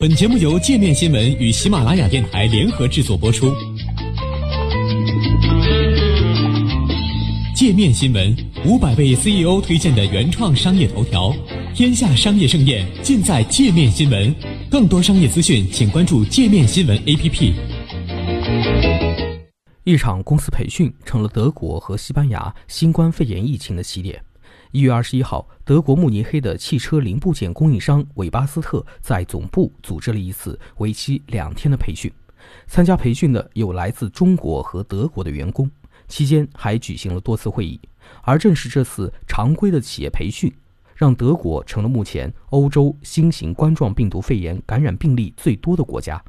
[0.00, 3.54] 本节目由界面新闻与喜马拉雅电台联合制作播出。
[7.54, 8.34] 界面新闻
[8.64, 11.30] 五百位 CEO 推荐的原创商业头条，
[11.74, 14.34] 天下商业盛宴尽在界面新闻。
[14.70, 17.52] 更多商业资讯，请关注界面新闻 APP。
[19.84, 24.18] 一场公司培训成了德国和西班牙新冠肺炎疫情的起点。
[24.72, 32.08] 一月二十一号，德国慕尼黑的汽车零部件供应商韦巴斯特在总部组织了一次为期两天的培训。
[32.68, 35.68] 参加培训的有来自中国和德国的员工，
[36.06, 37.80] 期间还举行了多次会议。
[38.22, 40.52] 而正是这次常规的企业培训，
[40.94, 46.22] 让德国成了目前欧洲新型冠状病毒肺炎感染病例最多的国家。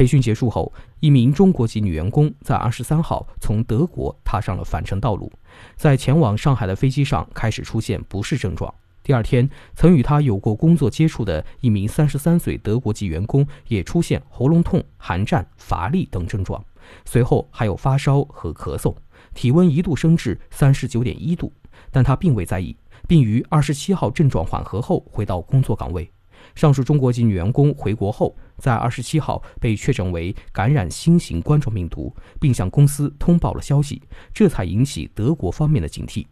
[0.00, 5.30] 培训结束后，一名中国籍女员工在二十三号从德国踏上了返程道路，
[5.76, 8.74] 在前往上海的飞机上开始出现不适症状。
[9.02, 16.64] 第二天，曾与她有过工作接触的一名三十三岁德国籍员工也出现喉咙痛、寒战、乏力等症状，
[17.04, 18.96] 随后还有发烧和咳嗽，
[19.34, 21.52] 体温一度升至三十九点一度，
[21.90, 22.74] 但他并未在意，
[23.06, 26.10] 并于二十七号症状缓和后回到工作岗位。
[26.54, 36.26] 上述中国籍女员工回国后，在二十七号被确诊为感染新型冠状病毒，并向公司通报了消息，这才引起德国方面的警惕。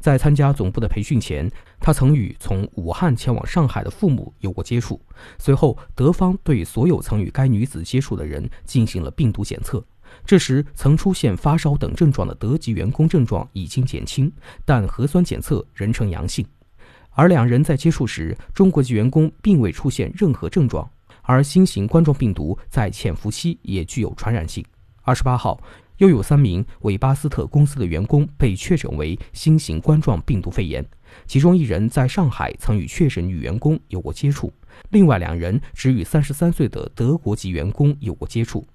[0.00, 5.00] 在参加总部的培训前，她曾与从武汉前往上海的父母有过接触。
[5.38, 9.84] 随后，德方对所有曾与该女子接触的人进行了病毒检测。
[10.24, 14.30] 这时，曾出现发烧等症状的德籍员工症状已经减轻，
[14.64, 16.44] 但核酸检测仍呈阳性。
[17.14, 20.88] 而两人在接触时，中国籍员工并未出现任何症状，
[21.22, 24.64] 而新型冠状病毒在潜伏期也具有传染性。
[25.02, 25.60] 二十八号，
[25.98, 30.84] 又有三名韦巴斯特公司的员工被确诊为新型冠状病毒肺炎，
[31.26, 34.52] 其中一人在上海曾与确诊女员工有过接触，
[34.90, 38.66] 另外两人只与三十三岁的德国籍员工有过接触。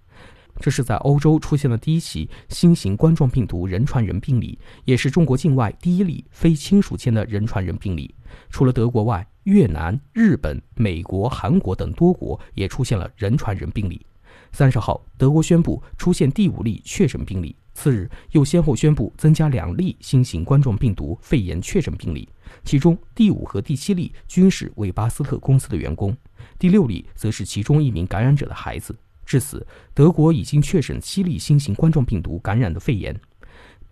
[0.60, 8.14] 这是在欧洲出现的第一起新型冠状病毒人传人病例，也是中国境外第一例非亲属间的人传人病例。
[8.50, 14.06] 除了德国外，越南、日本、美国、韩国等多国也出现了人传人病例。
[14.52, 22.28] 三十号，德国宣布出现第五例确诊病例，次日又先后宣布增加两例新型冠状病毒肺炎确诊病例，
[22.64, 26.16] 其中第五和第七例均是韦巴斯特公司的员工，
[26.58, 28.96] 第六例则是其中一名感染者的孩子。
[29.30, 29.64] 至此，
[29.94, 33.16] 德国已经确诊七例新型冠状病毒感染的肺炎，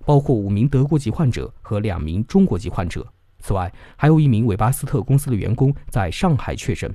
[0.03, 3.05] 包括五名德国籍患者和两名中国籍患者。
[3.37, 6.91] 此外，还有一名韦巴斯特公司的员工在上海确诊。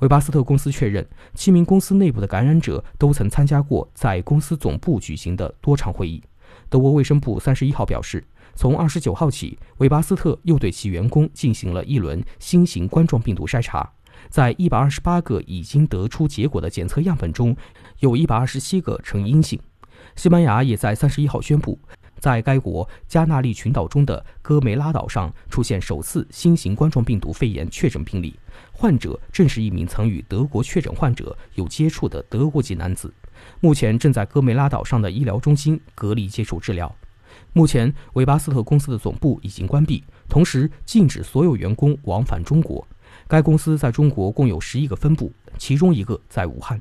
[0.00, 6.22] 韦巴斯特公司确认，七名公司内部的感染者都曾参加过在公司总部举行的多场会议。
[6.68, 8.22] 德国卫生部三十一号表示，
[8.54, 13.90] 从二十九号起，韦巴斯特又对其员工进行了一轮新型冠状病毒筛查。
[14.28, 17.56] 在一百二十八个已经得出结果的检测样本中，
[18.00, 19.58] 有一百二十七个呈阴性。
[20.16, 21.78] 西班牙也在三十一号宣布，
[22.18, 28.38] 在该国加纳利群岛中的戈梅拉岛上出现首次新型冠状病毒肺炎确诊病例，
[28.72, 33.12] 患者正是一名曾与德国确诊患者有接触的德国籍男子，
[33.60, 36.92] 目前正在戈梅拉岛上的医疗中心隔离接受治疗。
[37.52, 42.86] 目前，韦巴斯特公司的总部已经关闭，同时禁止所有员工往返中国。
[43.26, 46.80] 该公司在中国共有十一个分部，其中一个在武汉。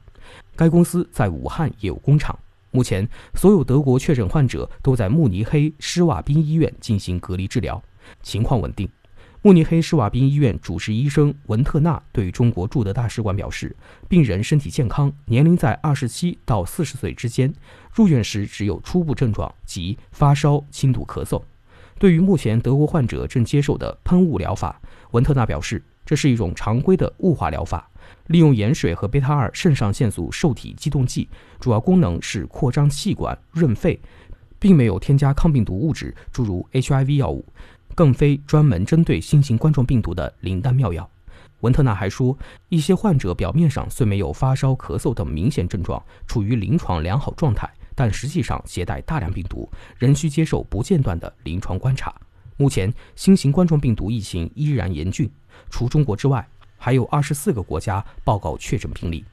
[0.55, 2.37] 该公司在武汉也有工厂。
[2.71, 7.81] 目前，所有德国确诊患者都在慕尼黑施瓦宾医院进行隔离治疗，
[8.21, 8.87] 情况稳定。
[9.41, 13.73] 慕尼黑施瓦宾医院主治医生文特纳对中国驻德大使馆表示，
[14.09, 17.53] 病人身体健康，年龄在二十七到四十岁之间，
[17.93, 21.41] 入院时只有初步症状即发烧、轻度咳嗽。
[21.99, 24.81] 对于目前德国患者正接受的喷雾疗法，
[25.11, 25.83] 文特纳表示。
[26.05, 27.85] 这是一种常规的雾化疗法，
[28.27, 31.27] 利用盐水和贝塔二肾上腺素受体激动剂，
[31.59, 33.99] 主要功能是扩张气管、润肺，
[34.57, 37.45] 并没有添加抗病毒物质，诸如 HIV 药物，
[37.93, 41.09] 更非专门针对新型冠状病毒的灵丹妙药。
[41.59, 42.37] 文特纳还说，
[42.69, 49.67] 一些患者表面上虽没有发烧、咳嗽等明显症状，处于临床良好状态，但实际上携带大量病毒，
[49.97, 52.13] 仍需接受不间断的临床观察。
[52.55, 55.27] 目前，新型冠状病毒疫情依然严峻。
[55.71, 56.47] 除中国之外，
[56.77, 59.25] 还有二十四个国家报告确诊病例。